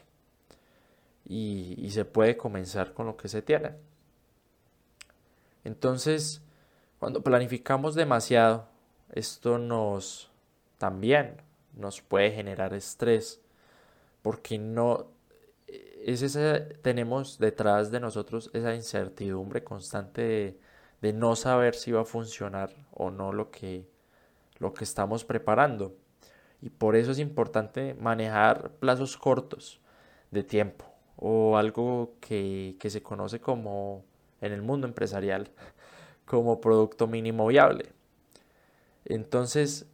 Y, 1.25 1.89
se 1.91 2.05
puede 2.05 2.37
comenzar 2.37 2.93
con 2.93 3.05
lo 3.05 3.17
que 3.17 3.27
se 3.27 3.41
tiene. 3.41 3.75
Entonces, 5.63 6.41
cuando 6.99 7.21
planificamos 7.21 7.93
demasiado, 7.95 8.67
esto 9.11 9.57
nos 9.57 10.31
también 10.77 11.41
nos 11.73 12.01
puede 12.01 12.31
generar 12.31 12.73
estrés, 12.73 13.41
porque 14.21 14.57
no 14.57 15.07
es 15.67 16.21
ese, 16.21 16.59
tenemos 16.81 17.37
detrás 17.37 17.91
de 17.91 17.99
nosotros 17.99 18.49
esa 18.53 18.73
incertidumbre 18.73 19.63
constante 19.63 20.21
de, 20.21 20.59
de, 21.01 21.13
no 21.13 21.35
saber 21.35 21.75
si 21.75 21.91
va 21.91 22.01
a 22.01 22.05
funcionar 22.05 22.73
o 22.91 23.11
no 23.11 23.33
lo 23.33 23.51
que, 23.51 23.87
lo 24.57 24.73
que 24.73 24.83
estamos 24.83 25.25
preparando. 25.25 25.93
Y 26.61 26.69
por 26.69 26.95
eso 26.95 27.11
es 27.11 27.19
importante 27.19 27.95
manejar 27.95 28.71
plazos 28.79 29.17
cortos 29.17 29.79
de 30.31 30.43
tiempo 30.43 30.85
o 31.15 31.57
algo 31.57 32.13
que, 32.19 32.75
se 32.81 33.01
conoce 33.01 33.39
como 33.39 34.03
en 34.41 34.53
el 34.53 34.61
mundo 34.61 34.87
empresarial 34.87 35.51
como 36.25 36.61
producto 36.61 37.07
mínimo 37.07 37.47
viable. 37.47 37.91
Entonces, 39.05 39.87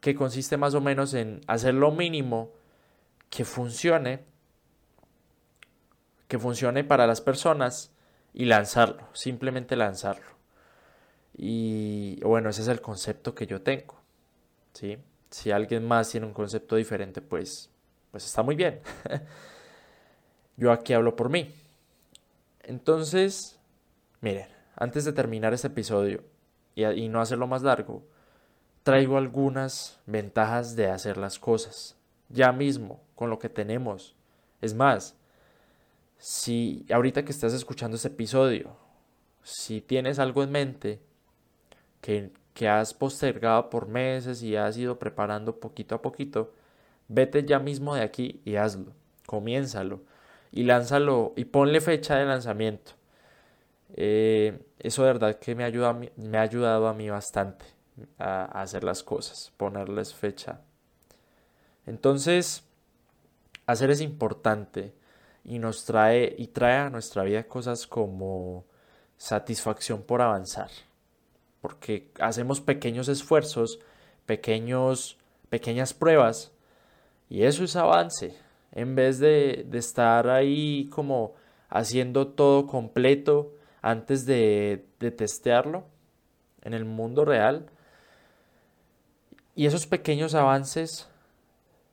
que 0.00 0.14
consiste 0.14 0.56
más 0.56 0.74
o 0.74 0.80
menos 0.80 1.14
en 1.14 1.40
hacer 1.46 1.74
lo 1.74 1.90
mínimo 1.90 2.50
que 3.28 3.44
funcione 3.44 4.24
que 6.30 6.38
funcione 6.38 6.84
para 6.84 7.08
las 7.08 7.20
personas 7.20 7.90
y 8.32 8.44
lanzarlo, 8.44 9.02
simplemente 9.12 9.74
lanzarlo. 9.74 10.30
Y 11.36 12.20
bueno, 12.22 12.50
ese 12.50 12.62
es 12.62 12.68
el 12.68 12.80
concepto 12.80 13.34
que 13.34 13.48
yo 13.48 13.62
tengo. 13.62 13.96
¿sí? 14.72 14.96
Si 15.30 15.50
alguien 15.50 15.86
más 15.86 16.10
tiene 16.10 16.26
un 16.26 16.32
concepto 16.32 16.76
diferente, 16.76 17.20
pues, 17.20 17.70
pues 18.10 18.24
está 18.24 18.42
muy 18.42 18.56
bien. 18.56 18.80
yo 20.56 20.72
aquí 20.72 20.92
hablo 20.92 21.16
por 21.16 21.28
mí. 21.28 21.54
Entonces, 22.62 23.58
miren, 24.20 24.48
antes 24.76 25.04
de 25.04 25.12
terminar 25.12 25.54
este 25.54 25.68
episodio 25.68 26.24
y, 26.74 26.84
y 26.84 27.08
no 27.08 27.20
hacerlo 27.20 27.46
más 27.46 27.62
largo, 27.62 28.02
traigo 28.82 29.18
algunas 29.18 30.00
ventajas 30.06 30.76
de 30.76 30.88
hacer 30.88 31.16
las 31.16 31.38
cosas 31.38 31.96
ya 32.30 32.52
mismo 32.52 33.00
con 33.14 33.28
lo 33.28 33.38
que 33.38 33.48
tenemos. 33.48 34.16
Es 34.60 34.74
más, 34.74 35.16
si 36.18 36.86
ahorita 36.90 37.24
que 37.24 37.32
estás 37.32 37.52
escuchando 37.52 37.96
este 37.96 38.08
episodio, 38.08 38.76
si 39.42 39.80
tienes 39.80 40.18
algo 40.18 40.42
en 40.42 40.52
mente 40.52 41.00
que, 42.00 42.30
que 42.60 42.68
has 42.68 42.92
postergado 42.92 43.70
por 43.70 43.88
meses 43.88 44.42
y 44.42 44.54
has 44.54 44.76
ido 44.76 44.98
preparando 44.98 45.58
poquito 45.58 45.94
a 45.94 46.02
poquito, 46.02 46.52
vete 47.08 47.42
ya 47.42 47.58
mismo 47.58 47.94
de 47.94 48.02
aquí 48.02 48.42
y 48.44 48.56
hazlo. 48.56 48.92
Comiénzalo 49.24 50.02
y 50.52 50.64
lánzalo 50.64 51.32
y 51.36 51.46
ponle 51.46 51.80
fecha 51.80 52.16
de 52.16 52.26
lanzamiento. 52.26 52.92
Eh, 53.94 54.60
eso 54.78 55.04
de 55.04 55.10
verdad 55.10 55.38
que 55.38 55.54
me, 55.54 55.64
ayuda, 55.64 55.98
me 56.16 56.36
ha 56.36 56.42
ayudado 56.42 56.86
a 56.86 56.92
mí 56.92 57.08
bastante 57.08 57.64
a, 58.18 58.42
a 58.42 58.60
hacer 58.60 58.84
las 58.84 59.02
cosas, 59.02 59.54
ponerles 59.56 60.12
fecha. 60.12 60.60
Entonces, 61.86 62.62
hacer 63.64 63.90
es 63.90 64.02
importante 64.02 64.92
y 65.44 65.58
nos 65.58 65.86
trae 65.86 66.34
y 66.36 66.48
trae 66.48 66.76
a 66.76 66.90
nuestra 66.90 67.22
vida 67.22 67.42
cosas 67.44 67.86
como 67.86 68.66
satisfacción 69.16 70.02
por 70.02 70.20
avanzar, 70.20 70.68
porque 71.60 72.10
hacemos 72.20 72.60
pequeños 72.60 73.08
esfuerzos, 73.08 73.78
pequeños, 74.26 75.18
pequeñas 75.48 75.94
pruebas 75.94 76.52
y 77.28 77.44
eso 77.44 77.64
es 77.64 77.76
avance, 77.76 78.36
en 78.72 78.94
vez 78.94 79.18
de, 79.18 79.64
de 79.68 79.78
estar 79.78 80.28
ahí 80.28 80.88
como 80.90 81.34
haciendo 81.68 82.28
todo 82.28 82.66
completo 82.66 83.54
antes 83.82 84.26
de, 84.26 84.84
de 84.98 85.10
testearlo 85.10 85.84
en 86.62 86.74
el 86.74 86.84
mundo 86.84 87.24
real. 87.24 87.70
Y 89.54 89.66
esos 89.66 89.86
pequeños 89.86 90.34
avances 90.34 91.08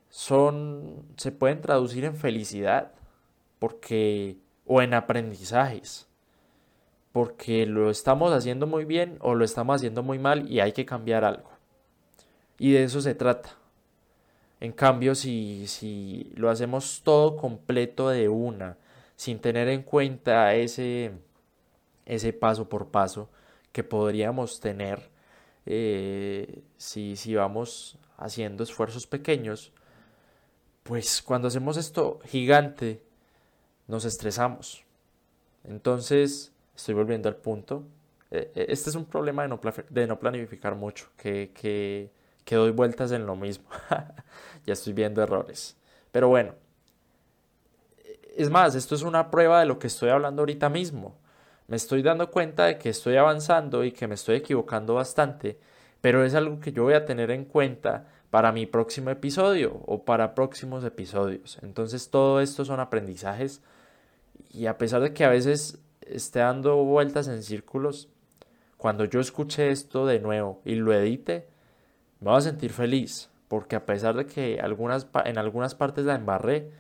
son 0.10 1.06
se 1.18 1.32
pueden 1.32 1.62
traducir 1.62 2.06
en 2.06 2.16
felicidad 2.16 2.94
porque 3.60 4.38
o 4.66 4.82
en 4.82 4.94
aprendizajes 4.94 6.07
porque 7.18 7.66
lo 7.66 7.90
estamos 7.90 8.32
haciendo 8.32 8.68
muy 8.68 8.86
bien 8.86 9.18
o 9.22 9.34
lo 9.34 9.44
estamos 9.44 9.78
haciendo 9.78 10.04
muy 10.04 10.20
mal 10.20 10.48
y 10.52 10.60
hay 10.60 10.72
que 10.72 10.86
cambiar 10.86 11.24
algo 11.24 11.50
y 12.60 12.74
de 12.74 12.84
eso 12.84 13.02
se 13.02 13.16
trata 13.16 13.58
en 14.60 14.72
cambio 14.72 15.16
si, 15.16 15.66
si 15.66 16.32
lo 16.36 16.52
hacemos 16.52 17.02
todo 17.04 17.36
completo 17.36 18.10
de 18.10 18.30
una 18.30 18.78
sin 19.16 19.40
tener 19.40 19.68
en 19.68 19.82
cuenta 19.82 20.54
ese 20.54 21.12
ese 22.06 22.34
paso 22.34 22.70
por 22.70 22.90
paso 22.90 23.32
que 23.72 23.84
podríamos 23.84 24.60
tener 24.60 25.10
eh, 25.66 26.62
si, 26.78 27.16
si 27.16 27.34
vamos 27.34 27.98
haciendo 28.18 28.64
esfuerzos 28.64 29.08
pequeños 29.08 29.72
pues 30.84 31.24
cuando 31.24 31.48
hacemos 31.48 31.78
esto 31.78 32.20
gigante, 32.26 33.02
nos 33.88 34.06
estresamos. 34.06 34.84
Entonces, 35.64 36.54
estoy 36.78 36.96
volviendo 36.96 37.28
al 37.28 37.36
punto. 37.36 37.84
E, 38.32 38.52
e, 38.56 38.66
este 38.70 38.90
es 38.90 38.96
un 38.96 39.06
problema 39.06 39.44
de 39.44 40.08
no, 40.08 40.20
planificar 40.20 40.76
mucho, 40.76 41.08
que, 41.18 41.52
que, 41.54 42.12
que 42.46 42.56
doy 42.56 42.72
vueltas 42.72 43.12
en 43.12 43.26
lo 43.26 43.36
mismo. 43.36 43.66
ya 44.66 44.74
estoy 44.74 44.94
viendo 44.94 45.22
errores. 45.22 45.76
Pero 46.12 46.30
bueno, 46.30 46.54
es 48.38 48.50
más, 48.50 48.76
esto 48.76 48.96
es 48.96 49.02
una 49.02 49.32
prueba 49.32 49.60
de 49.60 49.66
lo 49.66 49.80
que 49.80 49.88
estoy 49.88 50.10
hablando 50.10 50.44
ahorita 50.44 50.70
mismo. 50.70 51.18
Me 51.68 51.76
estoy 51.76 52.02
dando 52.02 52.32
cuenta 52.32 52.66
de 52.66 52.78
que 52.78 52.90
estoy 52.90 53.18
avanzando 53.18 53.84
y 53.84 53.92
que 53.92 54.08
me 54.08 54.16
estoy 54.16 54.38
equivocando 54.38 54.94
bastante, 54.94 55.60
pero 56.00 56.24
es 56.24 56.36
algo 56.36 56.60
que 56.60 56.72
yo 56.72 56.84
voy 56.84 56.94
a 56.94 57.06
tener 57.06 57.32
en 57.32 57.44
cuenta 57.44 58.08
para 58.30 58.52
mi 58.52 58.66
próximo 58.66 59.10
episodio 59.10 59.82
o 59.86 60.06
para 60.06 60.36
próximos 60.36 60.84
episodios. 60.84 61.58
Entonces 61.64 62.10
todo 62.10 62.40
esto 62.40 62.64
son 62.64 62.80
aprendizajes 62.80 63.62
y 64.52 64.68
a 64.68 64.78
pesar 64.78 65.02
de 65.02 65.14
que 65.14 65.26
a 65.26 65.30
veces 65.30 65.80
esté 66.10 66.40
dando 66.40 66.76
vueltas 66.84 67.28
en 67.28 67.44
círculos, 67.44 68.10
cuando 68.78 69.06
yo 69.06 69.20
escuche 69.20 69.72
esto 69.72 70.06
de 70.06 70.20
nuevo 70.20 70.62
y 70.66 70.76
lo 70.76 70.94
edite, 70.94 71.48
me 72.20 72.30
voy 72.30 72.38
a 72.38 72.42
sentir 72.42 72.72
feliz 72.72 73.30
porque 73.48 73.76
a 73.76 73.86
pesar 73.86 74.16
de 74.16 74.26
que 74.26 74.60
algunas, 74.60 75.08
en 75.26 75.38
algunas 75.38 75.74
partes 75.74 76.06
la 76.06 76.16
embarré, 76.16 76.72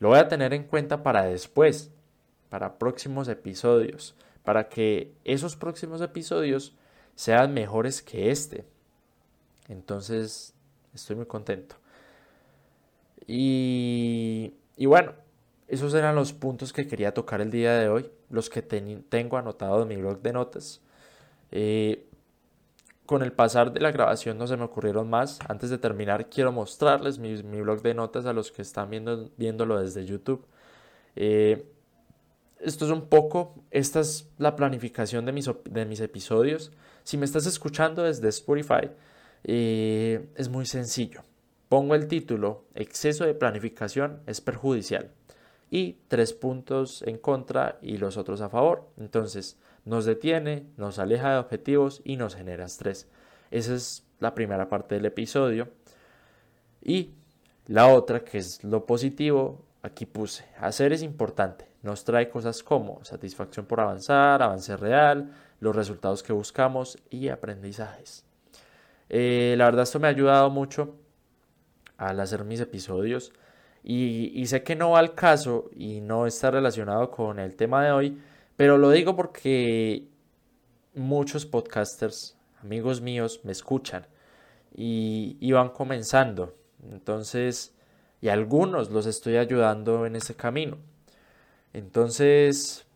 lo 0.00 0.08
voy 0.08 0.18
a 0.18 0.28
tener 0.28 0.52
en 0.54 0.64
cuenta 0.64 1.02
para 1.02 1.24
después, 1.24 1.92
para 2.48 2.78
próximos 2.78 3.28
episodios, 3.28 4.16
para 4.42 4.68
que 4.68 5.12
esos 5.24 5.56
próximos 5.56 6.00
episodios 6.00 6.74
sean 7.14 7.54
mejores 7.54 8.02
que 8.02 8.30
este. 8.30 8.64
Entonces, 9.68 10.54
Estoy 10.94 11.16
muy 11.16 11.26
contento. 11.26 11.76
Y, 13.26 14.54
y 14.76 14.86
bueno, 14.86 15.12
esos 15.70 15.94
eran 15.94 16.16
los 16.16 16.32
puntos 16.32 16.72
que 16.72 16.88
quería 16.88 17.14
tocar 17.14 17.40
el 17.40 17.52
día 17.52 17.74
de 17.74 17.88
hoy, 17.88 18.10
los 18.28 18.50
que 18.50 18.60
tengo 18.60 19.36
anotado 19.36 19.82
en 19.82 19.88
mi 19.88 19.96
blog 19.96 20.20
de 20.20 20.32
notas. 20.32 20.80
Eh, 21.52 22.08
con 23.06 23.22
el 23.22 23.32
pasar 23.32 23.72
de 23.72 23.78
la 23.78 23.92
grabación 23.92 24.36
no 24.36 24.48
se 24.48 24.56
me 24.56 24.64
ocurrieron 24.64 25.08
más. 25.08 25.38
Antes 25.48 25.70
de 25.70 25.78
terminar, 25.78 26.28
quiero 26.28 26.50
mostrarles 26.50 27.20
mi, 27.20 27.40
blog 27.40 27.82
de 27.82 27.94
notas 27.94 28.26
a 28.26 28.32
los 28.32 28.50
que 28.50 28.62
están 28.62 28.90
viendo, 28.90 29.30
viéndolo 29.36 29.80
desde 29.80 30.04
YouTube. 30.04 30.44
Eh, 31.14 31.64
esto 32.58 32.84
es 32.84 32.90
un 32.90 33.06
poco, 33.06 33.54
esta 33.70 34.00
es 34.00 34.28
la 34.38 34.56
planificación 34.56 35.24
de 35.24 35.30
mis, 35.32 35.48
de 35.70 35.86
mis 35.86 36.00
episodios. 36.00 36.72
Si 37.04 37.16
me 37.16 37.26
estás 37.26 37.46
escuchando 37.46 38.02
desde 38.02 38.28
Spotify, 38.28 38.90
eh, 39.44 40.28
es 40.34 40.48
muy 40.48 40.66
sencillo. 40.66 41.22
Pongo 41.68 41.94
el 41.94 42.08
título, 42.08 42.64
exceso 42.74 43.24
de 43.24 43.34
planificación 43.34 44.20
es 44.26 44.40
perjudicial. 44.40 45.12
Y 45.70 45.98
tres 46.08 46.32
puntos 46.32 47.02
en 47.02 47.18
contra 47.18 47.78
y 47.80 47.96
los 47.96 48.16
otros 48.16 48.40
a 48.40 48.48
favor. 48.48 48.88
Entonces, 48.96 49.56
nos 49.84 50.04
detiene, 50.04 50.66
nos 50.76 50.98
aleja 50.98 51.32
de 51.32 51.38
objetivos 51.38 52.02
y 52.04 52.16
nos 52.16 52.34
genera 52.34 52.64
estrés. 52.64 53.08
Esa 53.50 53.74
es 53.74 54.04
la 54.18 54.34
primera 54.34 54.68
parte 54.68 54.96
del 54.96 55.06
episodio. 55.06 55.68
Y 56.82 57.12
la 57.66 57.88
otra, 57.88 58.24
que 58.24 58.38
es 58.38 58.64
lo 58.64 58.84
positivo, 58.84 59.64
aquí 59.82 60.06
puse, 60.06 60.44
hacer 60.58 60.92
es 60.92 61.02
importante. 61.02 61.66
Nos 61.82 62.04
trae 62.04 62.28
cosas 62.28 62.62
como 62.62 63.02
satisfacción 63.04 63.66
por 63.66 63.80
avanzar, 63.80 64.42
avance 64.42 64.76
real, 64.76 65.32
los 65.60 65.74
resultados 65.74 66.22
que 66.22 66.32
buscamos 66.32 66.98
y 67.10 67.28
aprendizajes. 67.28 68.24
Eh, 69.08 69.54
la 69.56 69.64
verdad 69.66 69.82
esto 69.82 69.98
me 69.98 70.06
ha 70.06 70.10
ayudado 70.10 70.50
mucho 70.50 70.94
al 71.96 72.20
hacer 72.20 72.44
mis 72.44 72.60
episodios 72.60 73.32
y, 73.82 74.44
sé 74.46 74.62
que 74.62 74.76
no 74.76 74.90
va 74.90 74.98
al 74.98 75.14
caso 75.14 75.70
y 75.74 76.00
no 76.00 76.26
está 76.26 76.50
relacionado 76.50 77.10
con 77.10 77.38
el 77.38 77.56
tema 77.56 77.84
de 77.84 77.92
hoy, 77.92 78.18
pero 78.56 78.78
lo 78.78 78.90
digo 78.90 79.16
porque 79.16 80.04
muchos 80.94 81.46
podcasters, 81.46 82.36
amigos 82.62 83.00
míos, 83.00 83.40
me 83.44 83.52
escuchan 83.52 84.06
y, 84.74 85.36
y 85.40 85.52
van 85.52 85.70
comenzando. 85.70 86.54
Entonces, 86.90 87.74
y 88.20 88.28
algunos 88.28 88.90
los 88.90 89.06
estoy 89.06 89.36
ayudando 89.36 90.06
en 90.06 90.16
ese 90.16 90.34
camino. 90.34 90.78
Entonces, 91.72 92.86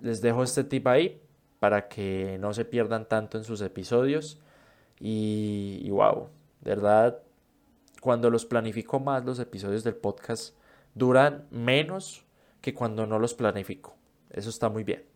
les 0.00 0.20
dejo 0.20 0.42
este 0.42 0.64
tip 0.64 0.86
ahí 0.86 1.20
para 1.60 1.88
que 1.88 2.36
no 2.40 2.52
se 2.52 2.64
pierdan 2.64 3.08
tanto 3.08 3.38
en 3.38 3.44
sus 3.44 3.60
episodios 3.60 4.40
y, 5.00 5.88
wow, 5.90 6.28
de 6.60 6.70
verdad, 6.70 7.22
cuando 8.04 8.28
los 8.28 8.44
planifico 8.44 9.00
más, 9.00 9.24
los 9.24 9.38
episodios 9.38 9.82
del 9.82 9.94
podcast 9.94 10.54
duran 10.94 11.46
menos 11.50 12.26
que 12.60 12.74
cuando 12.74 13.06
no 13.06 13.18
los 13.18 13.32
planifico. 13.32 13.96
Eso 14.28 14.50
está 14.50 14.68
muy 14.68 14.84
bien. 14.84 15.06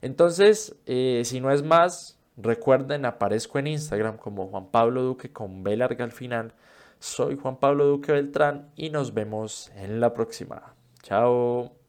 Entonces, 0.00 0.74
eh, 0.86 1.22
si 1.24 1.38
no 1.40 1.52
es 1.52 1.62
más, 1.62 2.18
recuerden, 2.36 3.04
aparezco 3.04 3.60
en 3.60 3.68
Instagram 3.68 4.16
como 4.16 4.48
Juan 4.48 4.72
Pablo 4.72 5.04
Duque 5.04 5.32
con 5.32 5.62
B 5.62 5.76
larga 5.76 6.04
al 6.04 6.10
final. 6.10 6.52
Soy 6.98 7.36
Juan 7.36 7.58
Pablo 7.58 7.86
Duque 7.86 8.10
Beltrán 8.10 8.72
y 8.74 8.90
nos 8.90 9.14
vemos 9.14 9.70
en 9.76 10.00
la 10.00 10.12
próxima. 10.12 10.74
Chao. 11.04 11.81